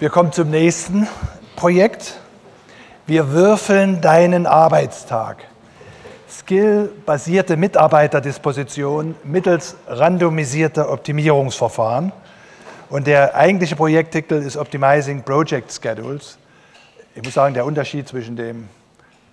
Wir 0.00 0.10
kommen 0.10 0.30
zum 0.30 0.50
nächsten 0.50 1.08
Projekt. 1.56 2.20
Wir 3.08 3.32
würfeln 3.32 4.00
deinen 4.00 4.46
Arbeitstag. 4.46 5.38
Skill-basierte 6.30 7.56
Mitarbeiterdisposition 7.56 9.16
mittels 9.24 9.74
randomisierter 9.88 10.92
Optimierungsverfahren. 10.92 12.12
Und 12.90 13.08
der 13.08 13.34
eigentliche 13.34 13.74
Projekttitel 13.74 14.34
ist 14.34 14.56
Optimizing 14.56 15.24
Project 15.24 15.72
Schedules. 15.72 16.38
Ich 17.16 17.24
muss 17.24 17.34
sagen, 17.34 17.54
der 17.54 17.66
Unterschied 17.66 18.06
zwischen 18.06 18.36
dem 18.36 18.68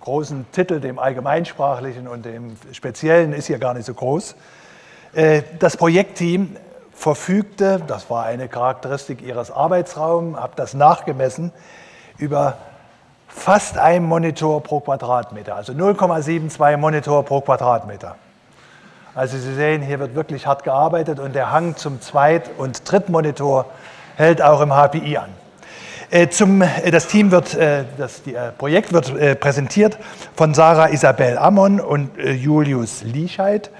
großen 0.00 0.46
Titel, 0.50 0.80
dem 0.80 0.98
allgemeinsprachlichen 0.98 2.08
und 2.08 2.24
dem 2.24 2.56
speziellen, 2.72 3.32
ist 3.32 3.46
hier 3.46 3.60
gar 3.60 3.74
nicht 3.74 3.86
so 3.86 3.94
groß. 3.94 4.34
Äh, 5.12 5.42
das 5.60 5.76
Projektteam 5.76 6.56
verfügte, 6.96 7.80
das 7.86 8.10
war 8.10 8.24
eine 8.24 8.48
Charakteristik 8.48 9.22
ihres 9.22 9.50
Arbeitsraums, 9.50 10.36
habe 10.36 10.54
das 10.56 10.74
nachgemessen, 10.74 11.52
über 12.18 12.56
fast 13.28 13.78
ein 13.78 14.04
Monitor 14.04 14.62
pro 14.62 14.80
Quadratmeter, 14.80 15.54
also 15.54 15.72
0,72 15.72 16.76
Monitor 16.78 17.24
pro 17.24 17.40
Quadratmeter. 17.42 18.16
Also 19.14 19.38
Sie 19.38 19.54
sehen, 19.54 19.82
hier 19.82 19.98
wird 19.98 20.14
wirklich 20.14 20.46
hart 20.46 20.64
gearbeitet 20.64 21.20
und 21.20 21.34
der 21.34 21.52
Hang 21.52 21.76
zum 21.76 22.00
Zweit- 22.00 22.50
und 22.58 22.90
Drittmonitor 22.90 23.66
hält 24.16 24.42
auch 24.42 24.60
im 24.60 24.70
HPI 24.70 25.18
an. 25.18 25.30
Äh, 26.10 26.28
zum, 26.28 26.62
äh, 26.62 26.90
das 26.90 27.08
Team 27.08 27.30
wird, 27.30 27.54
äh, 27.54 27.84
das 27.98 28.22
die, 28.22 28.36
Projekt 28.58 28.92
wird 28.92 29.40
präsentiert 29.40 29.98
von 30.34 30.54
Sarah 30.54 30.88
Isabel 30.88 31.36
Ammon 31.36 31.80
und 31.80 32.10
Julius 32.16 33.02
Liescheid. 33.02 33.70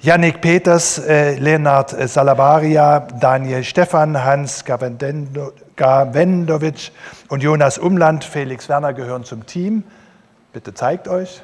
Yannick 0.00 0.40
Peters, 0.40 1.00
äh, 1.00 1.34
Leonard 1.38 1.90
Salabaria, 2.08 3.00
Daniel 3.00 3.64
Stephan, 3.64 4.22
Hans 4.22 4.64
Gavendovic 4.64 5.52
und 7.28 7.42
Jonas 7.42 7.78
Umland, 7.78 8.22
Felix 8.22 8.68
Werner 8.68 8.92
gehören 8.92 9.24
zum 9.24 9.44
Team. 9.44 9.82
Bitte 10.52 10.72
zeigt 10.72 11.08
euch. 11.08 11.42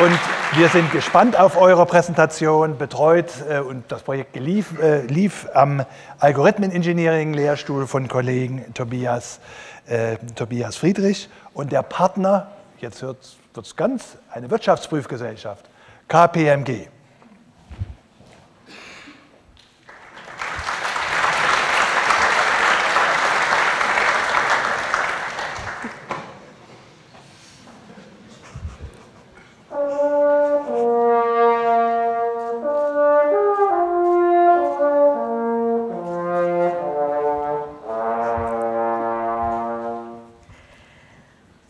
Und 0.00 0.18
wir 0.56 0.68
sind 0.68 0.92
gespannt 0.92 1.38
auf 1.38 1.56
eure 1.56 1.84
Präsentation, 1.84 2.78
betreut 2.78 3.32
äh, 3.48 3.58
und 3.58 3.90
das 3.90 4.02
Projekt 4.02 4.36
lief, 4.36 4.78
äh, 4.78 5.00
lief 5.06 5.48
am 5.52 5.84
Algorithmen-Engineering-Lehrstuhl 6.18 7.88
von 7.88 8.06
Kollegen 8.06 8.72
Tobias 8.72 9.40
äh, 9.86 10.16
Tobias 10.36 10.76
Friedrich 10.76 11.28
und 11.54 11.72
der 11.72 11.82
Partner, 11.82 12.52
jetzt 12.78 13.02
wird 13.02 13.18
es 13.56 13.74
ganz, 13.74 14.16
eine 14.30 14.48
Wirtschaftsprüfgesellschaft, 14.50 15.64
KPMG. 16.06 16.88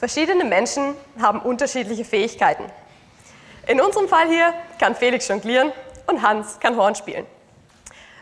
Verschiedene 0.05 0.45
Menschen 0.45 0.95
haben 1.19 1.41
unterschiedliche 1.41 2.05
Fähigkeiten. 2.05 2.65
In 3.67 3.81
unserem 3.81 4.07
Fall 4.07 4.29
hier 4.29 4.53
kann 4.79 4.95
Felix 4.95 5.27
jonglieren 5.29 5.73
und 6.07 6.21
Hans 6.21 6.61
kann 6.61 6.77
Horn 6.77 6.95
spielen. 6.95 7.25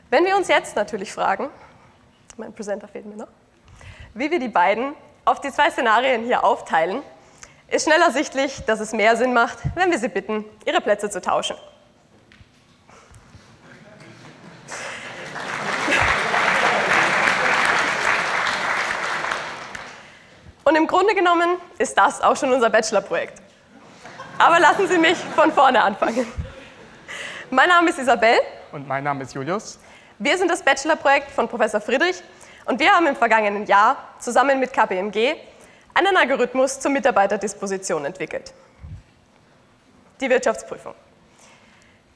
Wenn 0.08 0.24
wir 0.24 0.36
uns 0.36 0.46
jetzt 0.46 0.76
natürlich 0.76 1.12
fragen, 1.12 1.48
mein 2.36 2.52
Presenter 2.52 2.86
fehlt 2.86 3.06
mir 3.06 3.16
noch, 3.16 3.26
wie 4.14 4.30
wir 4.30 4.38
die 4.38 4.46
beiden 4.46 4.94
auf 5.24 5.40
die 5.40 5.50
zwei 5.50 5.72
Szenarien 5.72 6.22
hier 6.22 6.44
aufteilen, 6.44 7.02
ist 7.66 7.86
schnell 7.86 8.00
ersichtlich, 8.00 8.64
dass 8.64 8.78
es 8.78 8.92
mehr 8.92 9.16
Sinn 9.16 9.32
macht, 9.32 9.58
wenn 9.74 9.90
wir 9.90 9.98
sie 9.98 10.06
bitten, 10.06 10.44
ihre 10.64 10.80
Plätze 10.80 11.10
zu 11.10 11.20
tauschen. 11.20 11.56
Und 20.72 20.78
im 20.78 20.86
Grunde 20.86 21.14
genommen 21.14 21.58
ist 21.76 21.98
das 21.98 22.22
auch 22.22 22.34
schon 22.34 22.50
unser 22.50 22.70
Bachelorprojekt. 22.70 23.42
Aber 24.38 24.58
lassen 24.58 24.88
Sie 24.88 24.96
mich 24.96 25.18
von 25.18 25.52
vorne 25.52 25.82
anfangen. 25.82 26.26
Mein 27.50 27.68
Name 27.68 27.90
ist 27.90 27.98
Isabel. 27.98 28.38
Und 28.72 28.88
mein 28.88 29.04
Name 29.04 29.22
ist 29.22 29.34
Julius. 29.34 29.78
Wir 30.18 30.38
sind 30.38 30.50
das 30.50 30.62
Bachelorprojekt 30.62 31.30
von 31.30 31.46
Professor 31.46 31.78
Friedrich 31.78 32.22
und 32.64 32.80
wir 32.80 32.90
haben 32.90 33.06
im 33.06 33.14
vergangenen 33.14 33.66
Jahr 33.66 33.98
zusammen 34.18 34.60
mit 34.60 34.72
KPMG 34.72 35.34
einen 35.92 36.16
Algorithmus 36.16 36.80
zur 36.80 36.90
Mitarbeiterdisposition 36.90 38.06
entwickelt. 38.06 38.54
Die 40.22 40.30
Wirtschaftsprüfung. 40.30 40.94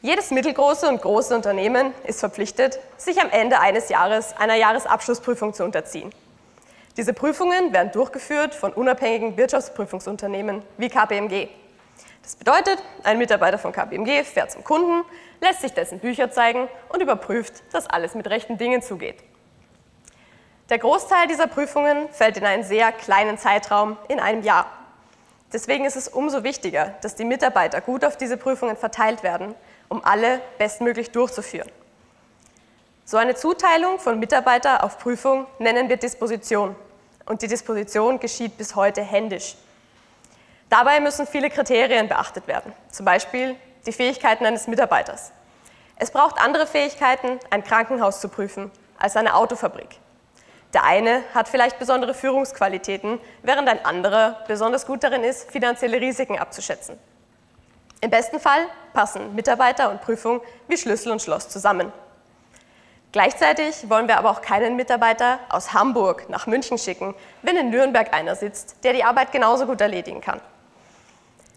Jedes 0.01 0.31
mittelgroße 0.31 0.89
und 0.89 1.03
große 1.03 1.37
Unternehmen 1.37 1.93
ist 2.05 2.21
verpflichtet, 2.21 2.79
sich 2.97 3.21
am 3.21 3.29
Ende 3.29 3.61
eines 3.61 3.91
Jahres 3.91 4.35
einer 4.39 4.55
Jahresabschlussprüfung 4.55 5.53
zu 5.53 5.63
unterziehen. 5.63 6.11
Diese 6.97 7.13
Prüfungen 7.13 7.75
werden 7.75 7.93
durchgeführt 7.93 8.55
von 8.55 8.73
unabhängigen 8.73 9.37
Wirtschaftsprüfungsunternehmen 9.37 10.63
wie 10.79 10.89
KPMG. 10.89 11.49
Das 12.23 12.37
bedeutet, 12.37 12.83
ein 13.05 13.19
Mitarbeiter 13.19 13.59
von 13.59 13.71
KPMG 13.71 14.25
fährt 14.25 14.51
zum 14.51 14.65
Kunden, 14.65 15.05
lässt 15.43 15.61
sich 15.61 15.75
dessen 15.75 15.99
Bücher 15.99 16.31
zeigen 16.31 16.69
und 16.89 17.03
überprüft, 17.03 17.63
dass 17.73 17.87
alles 17.87 18.15
mit 18.15 18.29
rechten 18.31 18.57
Dingen 18.57 18.81
zugeht. 18.81 19.17
Der 20.71 20.79
Großteil 20.79 21.29
dieser 21.29 21.47
Prüfungen 21.47 22.09
fällt 22.09 22.39
in 22.39 22.47
einen 22.47 22.65
sehr 22.65 22.93
kleinen 22.93 23.37
Zeitraum 23.37 23.99
in 24.09 24.19
einem 24.19 24.43
Jahr. 24.43 24.67
Deswegen 25.53 25.85
ist 25.85 25.97
es 25.97 26.09
umso 26.09 26.45
wichtiger, 26.45 26.95
dass 27.03 27.15
die 27.15 27.25
Mitarbeiter 27.25 27.83
gut 27.83 28.05
auf 28.07 28.17
diese 28.17 28.39
Prüfungen 28.39 28.77
verteilt 28.77 29.23
werden, 29.23 29.55
um 29.89 30.03
alle 30.03 30.41
bestmöglich 30.59 31.11
durchzuführen. 31.11 31.71
So 33.05 33.19
eine 33.19 33.37
Zuteilung 33.37 34.01
von 34.01 34.19
Mitarbeiter 34.19 34.83
auf 34.83 34.99
Prüfung 34.99 35.47
nennen 35.61 35.89
wir 35.89 35.99
Disposition 35.99 36.75
und 37.27 37.43
die 37.43 37.49
Disposition 37.49 38.19
geschieht 38.19 38.57
bis 38.57 38.75
heute 38.75 39.03
händisch. 39.03 39.57
Dabei 40.71 41.01
müssen 41.01 41.27
viele 41.27 41.51
Kriterien 41.51 42.09
beachtet 42.09 42.47
werden, 42.49 42.73
zum 42.91 43.05
Beispiel 43.05 43.57
die 43.87 43.93
Fähigkeiten 43.93 44.47
eines 44.47 44.67
Mitarbeiters. 44.67 45.33
Es 45.97 46.11
braucht 46.11 46.41
andere 46.41 46.67
Fähigkeiten, 46.67 47.39
ein 47.51 47.63
Krankenhaus 47.63 48.21
zu 48.21 48.29
prüfen, 48.29 48.71
als 48.99 49.17
eine 49.17 49.35
Autofabrik. 49.35 49.99
Der 50.75 50.85
eine 50.85 51.23
hat 51.35 51.49
vielleicht 51.49 51.79
besondere 51.79 52.13
Führungsqualitäten, 52.13 53.21
während 53.43 53.69
ein 53.69 53.85
anderer 53.85 54.45
besonders 54.49 54.87
gut 54.87 55.05
darin 55.05 55.25
ist, 55.25 55.51
finanzielle 55.51 56.01
Risiken 56.01 56.39
abzuschätzen. 56.39 56.99
Im 58.01 58.11
besten 58.11 58.41
Fall 58.41 58.67
passen 58.93 59.35
Mitarbeiter 59.35 59.91
und 59.91 60.03
Prüfung 60.03 60.43
wie 60.69 60.77
Schlüssel 60.77 61.13
und 61.13 61.23
Schloss 61.23 61.49
zusammen. 61.49 61.93
Gleichzeitig 63.17 63.89
wollen 63.89 64.09
wir 64.09 64.19
aber 64.19 64.29
auch 64.29 64.43
keinen 64.43 64.77
Mitarbeiter 64.77 65.39
aus 65.49 65.73
Hamburg 65.73 66.29
nach 66.29 66.47
München 66.47 66.77
schicken, 66.77 67.15
wenn 67.41 67.57
in 67.57 67.71
Nürnberg 67.71 68.13
einer 68.13 68.37
sitzt, 68.37 68.85
der 68.85 68.93
die 68.93 69.05
Arbeit 69.05 69.33
genauso 69.33 69.65
gut 69.65 69.81
erledigen 69.81 70.21
kann. 70.21 70.39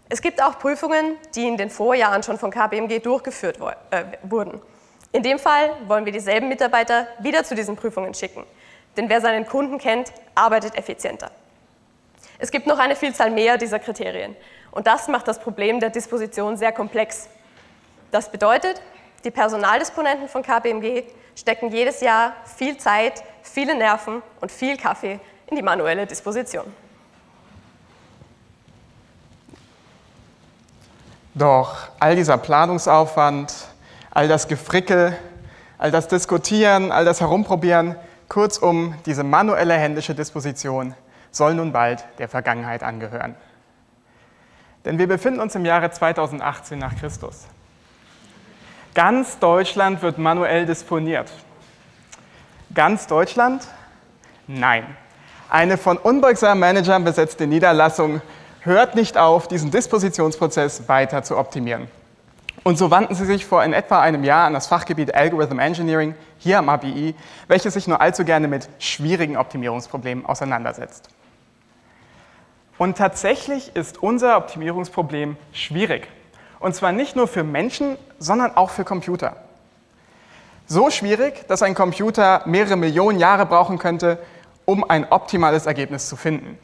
Es 0.08 0.22
gibt 0.22 0.42
auch 0.42 0.58
Prüfungen, 0.58 1.18
die 1.34 1.46
in 1.46 1.58
den 1.58 1.68
Vorjahren 1.68 2.22
schon 2.22 2.38
von 2.38 2.50
KPMG 2.50 3.00
durchgeführt 3.00 3.58
äh, 3.90 4.04
wurden. 4.22 4.62
In 5.12 5.22
dem 5.22 5.38
Fall 5.38 5.72
wollen 5.86 6.06
wir 6.06 6.14
dieselben 6.14 6.48
Mitarbeiter 6.48 7.06
wieder 7.18 7.44
zu 7.44 7.54
diesen 7.54 7.76
Prüfungen 7.76 8.14
schicken. 8.14 8.44
Denn 8.96 9.10
wer 9.10 9.20
seinen 9.20 9.46
Kunden 9.46 9.76
kennt, 9.76 10.14
arbeitet 10.34 10.78
effizienter. 10.78 11.30
Es 12.38 12.50
gibt 12.50 12.66
noch 12.68 12.78
eine 12.78 12.96
Vielzahl 12.96 13.30
mehr 13.30 13.58
dieser 13.58 13.80
Kriterien. 13.80 14.34
Und 14.70 14.86
das 14.86 15.08
macht 15.08 15.28
das 15.28 15.38
Problem 15.38 15.78
der 15.78 15.90
Disposition 15.90 16.56
sehr 16.56 16.72
komplex. 16.72 17.28
Das 18.12 18.32
bedeutet, 18.32 18.80
die 19.24 19.30
Personaldisponenten 19.30 20.28
von 20.28 20.42
KPMG 20.42 21.04
stecken 21.36 21.70
jedes 21.70 22.00
Jahr 22.00 22.34
viel 22.44 22.76
Zeit, 22.78 23.22
viele 23.42 23.74
Nerven 23.74 24.22
und 24.40 24.50
viel 24.50 24.76
Kaffee 24.76 25.20
in 25.46 25.56
die 25.56 25.62
manuelle 25.62 26.06
Disposition. 26.06 26.64
Doch 31.34 31.88
all 31.98 32.16
dieser 32.16 32.38
Planungsaufwand, 32.38 33.54
all 34.10 34.28
das 34.28 34.48
Gefrickel, 34.48 35.16
all 35.78 35.90
das 35.90 36.08
Diskutieren, 36.08 36.92
all 36.92 37.04
das 37.04 37.20
Herumprobieren, 37.20 37.96
kurzum 38.28 38.94
diese 39.06 39.24
manuelle 39.24 39.74
händische 39.74 40.14
Disposition 40.14 40.94
soll 41.30 41.54
nun 41.54 41.72
bald 41.72 42.04
der 42.18 42.28
Vergangenheit 42.28 42.82
angehören. 42.82 43.36
Denn 44.84 44.98
wir 44.98 45.06
befinden 45.06 45.40
uns 45.40 45.54
im 45.54 45.64
Jahre 45.64 45.90
2018 45.90 46.78
nach 46.78 46.96
Christus. 46.96 47.46
Ganz 48.94 49.38
Deutschland 49.38 50.02
wird 50.02 50.18
manuell 50.18 50.66
disponiert. 50.66 51.30
Ganz 52.74 53.06
Deutschland? 53.06 53.66
Nein. 54.46 54.84
Eine 55.48 55.78
von 55.78 55.96
unbeugsamen 55.96 56.58
Managern 56.58 57.04
besetzte 57.04 57.46
Niederlassung 57.46 58.20
hört 58.60 58.94
nicht 58.94 59.16
auf, 59.16 59.48
diesen 59.48 59.70
Dispositionsprozess 59.70 60.88
weiter 60.88 61.22
zu 61.22 61.36
optimieren. 61.38 61.88
Und 62.62 62.78
so 62.78 62.90
wandten 62.90 63.14
sie 63.14 63.24
sich 63.24 63.46
vor 63.46 63.64
in 63.64 63.72
etwa 63.72 64.00
einem 64.00 64.22
Jahr 64.22 64.46
an 64.46 64.52
das 64.52 64.66
Fachgebiet 64.66 65.14
Algorithm 65.14 65.58
Engineering 65.58 66.14
hier 66.38 66.58
am 66.58 66.68
ABI, 66.68 67.14
welches 67.48 67.74
sich 67.74 67.88
nur 67.88 68.00
allzu 68.00 68.24
gerne 68.24 68.48
mit 68.48 68.68
schwierigen 68.78 69.36
Optimierungsproblemen 69.36 70.26
auseinandersetzt. 70.26 71.08
Und 72.76 72.98
tatsächlich 72.98 73.74
ist 73.76 74.02
unser 74.02 74.36
Optimierungsproblem 74.36 75.36
schwierig. 75.52 76.08
Und 76.60 76.74
zwar 76.74 76.92
nicht 76.92 77.16
nur 77.16 77.26
für 77.26 77.42
Menschen, 77.42 77.96
sondern 78.18 78.56
auch 78.56 78.70
für 78.70 78.84
Computer. 78.84 79.36
So 80.66 80.90
schwierig, 80.90 81.48
dass 81.48 81.62
ein 81.62 81.74
Computer 81.74 82.42
mehrere 82.44 82.76
Millionen 82.76 83.18
Jahre 83.18 83.46
brauchen 83.46 83.78
könnte, 83.78 84.18
um 84.66 84.88
ein 84.88 85.10
optimales 85.10 85.66
Ergebnis 85.66 86.08
zu 86.08 86.14
finden. 86.14 86.56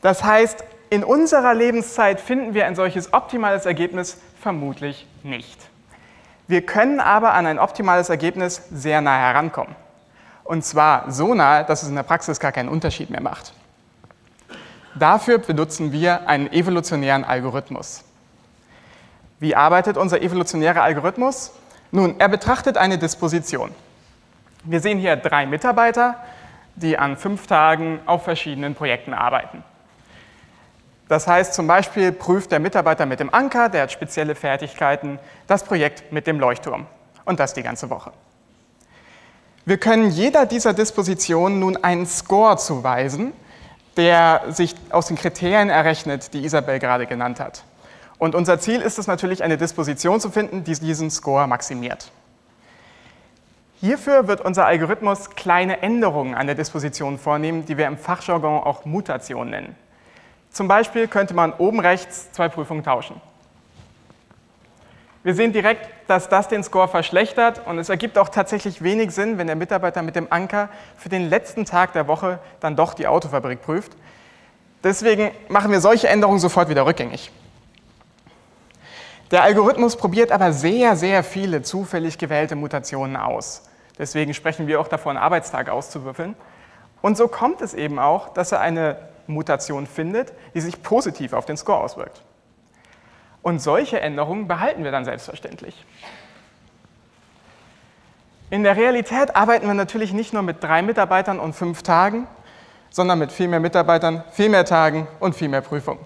Das 0.00 0.24
heißt, 0.24 0.64
in 0.88 1.04
unserer 1.04 1.52
Lebenszeit 1.52 2.20
finden 2.20 2.54
wir 2.54 2.66
ein 2.66 2.76
solches 2.76 3.12
optimales 3.12 3.66
Ergebnis 3.66 4.18
vermutlich 4.40 5.06
nicht. 5.24 5.68
Wir 6.46 6.64
können 6.64 7.00
aber 7.00 7.34
an 7.34 7.44
ein 7.44 7.58
optimales 7.58 8.08
Ergebnis 8.08 8.62
sehr 8.70 9.00
nah 9.00 9.18
herankommen. 9.18 9.74
Und 10.44 10.64
zwar 10.64 11.10
so 11.10 11.34
nahe, 11.34 11.64
dass 11.64 11.82
es 11.82 11.88
in 11.88 11.96
der 11.96 12.04
Praxis 12.04 12.38
gar 12.38 12.52
keinen 12.52 12.68
Unterschied 12.68 13.10
mehr 13.10 13.20
macht. 13.20 13.52
Dafür 14.94 15.38
benutzen 15.38 15.90
wir 15.90 16.28
einen 16.28 16.50
evolutionären 16.52 17.24
Algorithmus. 17.24 18.05
Wie 19.38 19.54
arbeitet 19.54 19.96
unser 19.96 20.22
evolutionärer 20.22 20.82
Algorithmus? 20.82 21.52
Nun, 21.90 22.18
er 22.18 22.28
betrachtet 22.28 22.76
eine 22.76 22.98
Disposition. 22.98 23.70
Wir 24.64 24.80
sehen 24.80 24.98
hier 24.98 25.16
drei 25.16 25.46
Mitarbeiter, 25.46 26.16
die 26.74 26.98
an 26.98 27.16
fünf 27.16 27.46
Tagen 27.46 28.00
auf 28.06 28.24
verschiedenen 28.24 28.74
Projekten 28.74 29.14
arbeiten. 29.14 29.62
Das 31.08 31.28
heißt 31.28 31.54
zum 31.54 31.66
Beispiel 31.66 32.10
prüft 32.12 32.50
der 32.50 32.58
Mitarbeiter 32.58 33.06
mit 33.06 33.20
dem 33.20 33.32
Anker, 33.32 33.68
der 33.68 33.82
hat 33.82 33.92
spezielle 33.92 34.34
Fertigkeiten, 34.34 35.18
das 35.46 35.62
Projekt 35.62 36.12
mit 36.12 36.26
dem 36.26 36.40
Leuchtturm. 36.40 36.86
Und 37.24 37.40
das 37.40 37.54
die 37.54 37.62
ganze 37.62 37.90
Woche. 37.90 38.12
Wir 39.64 39.78
können 39.78 40.10
jeder 40.10 40.46
dieser 40.46 40.74
Dispositionen 40.74 41.58
nun 41.58 41.76
einen 41.76 42.06
Score 42.06 42.56
zuweisen, 42.56 43.32
der 43.96 44.42
sich 44.48 44.74
aus 44.90 45.06
den 45.06 45.16
Kriterien 45.16 45.70
errechnet, 45.70 46.34
die 46.34 46.44
Isabel 46.44 46.78
gerade 46.78 47.06
genannt 47.06 47.40
hat. 47.40 47.64
Und 48.18 48.34
unser 48.34 48.58
Ziel 48.58 48.80
ist 48.80 48.98
es 48.98 49.06
natürlich, 49.06 49.42
eine 49.42 49.58
Disposition 49.58 50.20
zu 50.20 50.30
finden, 50.30 50.64
die 50.64 50.74
diesen 50.74 51.10
Score 51.10 51.46
maximiert. 51.46 52.10
Hierfür 53.80 54.26
wird 54.26 54.40
unser 54.40 54.64
Algorithmus 54.64 55.30
kleine 55.30 55.82
Änderungen 55.82 56.34
an 56.34 56.46
der 56.46 56.56
Disposition 56.56 57.18
vornehmen, 57.18 57.66
die 57.66 57.76
wir 57.76 57.86
im 57.86 57.98
Fachjargon 57.98 58.62
auch 58.62 58.86
Mutation 58.86 59.50
nennen. 59.50 59.76
Zum 60.50 60.66
Beispiel 60.66 61.08
könnte 61.08 61.34
man 61.34 61.52
oben 61.52 61.80
rechts 61.80 62.32
zwei 62.32 62.48
Prüfungen 62.48 62.82
tauschen. 62.82 63.20
Wir 65.22 65.34
sehen 65.34 65.52
direkt, 65.52 65.90
dass 66.06 66.28
das 66.28 66.48
den 66.48 66.62
Score 66.62 66.88
verschlechtert 66.88 67.66
und 67.66 67.78
es 67.78 67.88
ergibt 67.88 68.16
auch 68.16 68.30
tatsächlich 68.30 68.80
wenig 68.80 69.10
Sinn, 69.10 69.36
wenn 69.38 69.48
der 69.48 69.56
Mitarbeiter 69.56 70.00
mit 70.00 70.16
dem 70.16 70.28
Anker 70.30 70.70
für 70.96 71.08
den 71.08 71.28
letzten 71.28 71.64
Tag 71.64 71.92
der 71.92 72.06
Woche 72.06 72.38
dann 72.60 72.76
doch 72.76 72.94
die 72.94 73.06
Autofabrik 73.06 73.60
prüft. 73.60 73.92
Deswegen 74.84 75.32
machen 75.48 75.72
wir 75.72 75.80
solche 75.80 76.08
Änderungen 76.08 76.38
sofort 76.38 76.68
wieder 76.68 76.86
rückgängig. 76.86 77.30
Der 79.30 79.42
Algorithmus 79.42 79.96
probiert 79.96 80.30
aber 80.30 80.52
sehr, 80.52 80.96
sehr 80.96 81.24
viele 81.24 81.62
zufällig 81.62 82.18
gewählte 82.18 82.54
Mutationen 82.54 83.16
aus. 83.16 83.68
Deswegen 83.98 84.34
sprechen 84.34 84.66
wir 84.66 84.80
auch 84.80 84.88
davon, 84.88 85.16
Arbeitstage 85.16 85.72
auszuwürfeln. 85.72 86.36
Und 87.02 87.16
so 87.16 87.28
kommt 87.28 87.60
es 87.60 87.74
eben 87.74 87.98
auch, 87.98 88.28
dass 88.28 88.52
er 88.52 88.60
eine 88.60 88.96
Mutation 89.26 89.86
findet, 89.86 90.32
die 90.54 90.60
sich 90.60 90.82
positiv 90.82 91.32
auf 91.32 91.44
den 91.46 91.56
Score 91.56 91.78
auswirkt. 91.78 92.22
Und 93.42 93.60
solche 93.60 94.00
Änderungen 94.00 94.48
behalten 94.48 94.84
wir 94.84 94.90
dann 94.90 95.04
selbstverständlich. 95.04 95.84
In 98.50 98.62
der 98.62 98.76
Realität 98.76 99.34
arbeiten 99.34 99.66
wir 99.66 99.74
natürlich 99.74 100.12
nicht 100.12 100.32
nur 100.32 100.42
mit 100.42 100.62
drei 100.62 100.82
Mitarbeitern 100.82 101.40
und 101.40 101.54
fünf 101.54 101.82
Tagen, 101.82 102.28
sondern 102.90 103.18
mit 103.18 103.32
viel 103.32 103.48
mehr 103.48 103.60
Mitarbeitern, 103.60 104.22
viel 104.30 104.48
mehr 104.48 104.64
Tagen 104.64 105.08
und 105.18 105.34
viel 105.34 105.48
mehr 105.48 105.62
Prüfungen. 105.62 106.00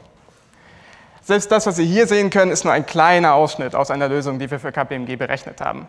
Selbst 1.22 1.52
das, 1.52 1.66
was 1.66 1.76
Sie 1.76 1.86
hier 1.86 2.06
sehen 2.06 2.30
können, 2.30 2.50
ist 2.50 2.64
nur 2.64 2.72
ein 2.72 2.86
kleiner 2.86 3.34
Ausschnitt 3.34 3.74
aus 3.74 3.90
einer 3.90 4.08
Lösung, 4.08 4.38
die 4.38 4.50
wir 4.50 4.58
für 4.58 4.72
KPMG 4.72 5.16
berechnet 5.16 5.60
haben. 5.60 5.86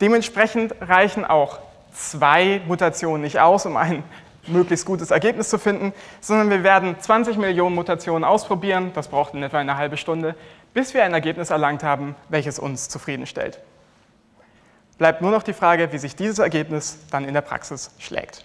Dementsprechend 0.00 0.74
reichen 0.80 1.24
auch 1.24 1.58
zwei 1.92 2.60
Mutationen 2.66 3.22
nicht 3.22 3.38
aus, 3.38 3.66
um 3.66 3.76
ein 3.76 4.02
möglichst 4.46 4.86
gutes 4.86 5.10
Ergebnis 5.10 5.48
zu 5.48 5.58
finden, 5.58 5.92
sondern 6.20 6.50
wir 6.50 6.62
werden 6.62 6.96
20 6.98 7.36
Millionen 7.36 7.74
Mutationen 7.74 8.24
ausprobieren, 8.24 8.92
das 8.94 9.08
braucht 9.08 9.34
in 9.34 9.42
etwa 9.42 9.58
eine 9.58 9.76
halbe 9.76 9.96
Stunde, 9.96 10.34
bis 10.72 10.94
wir 10.94 11.04
ein 11.04 11.12
Ergebnis 11.12 11.50
erlangt 11.50 11.82
haben, 11.82 12.14
welches 12.28 12.58
uns 12.58 12.88
zufriedenstellt. 12.88 13.60
Bleibt 14.98 15.22
nur 15.22 15.30
noch 15.30 15.42
die 15.42 15.52
Frage, 15.52 15.92
wie 15.92 15.98
sich 15.98 16.14
dieses 16.14 16.38
Ergebnis 16.38 16.98
dann 17.10 17.26
in 17.26 17.34
der 17.34 17.40
Praxis 17.40 17.90
schlägt. 17.98 18.44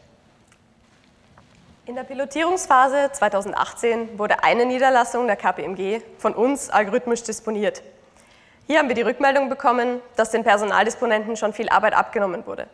In 1.87 1.93
der 1.93 2.03
Pilotierungsphase 2.03 3.11
2018 3.11 4.17
wurde 4.17 4.43
eine 4.43 4.65
Niederlassung 4.65 5.27
der 5.27 5.35
KPMG 5.35 6.01
von 6.17 6.33
uns 6.33 6.71
algorithmisch 6.71 7.21
disponiert. 7.21 7.83
Hier 8.65 8.79
haben 8.79 8.87
wir 8.87 8.95
die 8.95 9.03
Rückmeldung 9.03 9.49
bekommen, 9.49 10.01
dass 10.15 10.31
den 10.31 10.43
Personaldisponenten 10.43 11.37
schon 11.37 11.53
viel 11.53 11.69
Arbeit 11.69 11.93
abgenommen 11.93 12.47
wurde. 12.47 12.65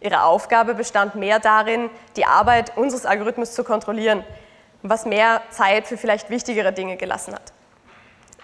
Ihre 0.00 0.24
Aufgabe 0.24 0.74
bestand 0.74 1.14
mehr 1.14 1.38
darin, 1.38 1.88
die 2.16 2.24
Arbeit 2.24 2.76
unseres 2.76 3.06
Algorithmus 3.06 3.52
zu 3.52 3.62
kontrollieren, 3.62 4.24
was 4.82 5.06
mehr 5.06 5.40
Zeit 5.50 5.86
für 5.86 5.96
vielleicht 5.96 6.28
wichtigere 6.28 6.72
Dinge 6.72 6.96
gelassen 6.96 7.34
hat. 7.34 7.52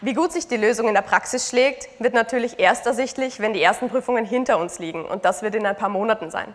Wie 0.00 0.14
gut 0.14 0.30
sich 0.30 0.46
die 0.46 0.56
Lösung 0.56 0.86
in 0.86 0.94
der 0.94 1.02
Praxis 1.02 1.48
schlägt, 1.48 1.88
wird 1.98 2.14
natürlich 2.14 2.60
erst 2.60 2.86
ersichtlich, 2.86 3.40
wenn 3.40 3.52
die 3.52 3.62
ersten 3.62 3.88
Prüfungen 3.88 4.24
hinter 4.24 4.58
uns 4.58 4.78
liegen 4.78 5.04
und 5.04 5.24
das 5.24 5.42
wird 5.42 5.56
in 5.56 5.66
ein 5.66 5.76
paar 5.76 5.88
Monaten 5.88 6.30
sein. 6.30 6.54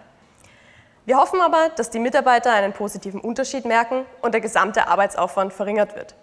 Wir 1.10 1.18
hoffen 1.18 1.42
aber, 1.42 1.70
dass 1.76 1.90
die 1.90 1.98
Mitarbeiter 1.98 2.54
einen 2.54 2.72
positiven 2.72 3.20
Unterschied 3.20 3.66
merken 3.66 4.06
und 4.22 4.36
der 4.36 4.42
gesamte 4.42 4.88
Arbeitsaufwand 4.88 5.52
verringert 5.52 5.96
wird. 5.96 6.14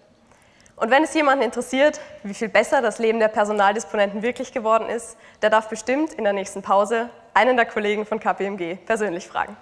Und 0.77 0.93
wenn 0.93 1.03
es 1.03 1.13
jemanden 1.13 1.43
interessiert, 1.43 1.99
wie 2.23 2.35
viel 2.35 2.49
besser 2.49 2.83
das 2.83 3.01
Leben 3.01 3.19
der 3.19 3.27
Personaldisponenten 3.27 4.23
wirklich 4.23 4.53
geworden 4.53 4.89
ist, 4.89 5.17
der 5.43 5.51
darf 5.51 5.69
bestimmt 5.69 6.15
in 6.15 6.23
der 6.23 6.35
nächsten 6.35 6.63
Pause 6.63 7.11
einen 7.35 7.57
der 7.57 7.67
Kollegen 7.67 8.07
von 8.07 8.21
KPMG 8.21 8.77
persönlich 8.87 9.27
fragen. 9.27 9.57